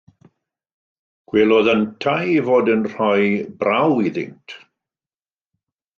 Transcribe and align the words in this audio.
Gwelodd 1.33 1.69
yntau 1.73 2.25
ei 2.29 2.41
fod 2.47 2.73
yn 2.77 2.89
rhoi 2.95 3.29
braw 3.61 3.95
iddynt. 4.09 4.57